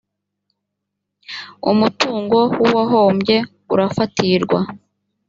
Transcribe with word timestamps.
umutungo 1.71 2.37
w’uwahombye 2.59 3.37
urafatirwa. 3.73 4.59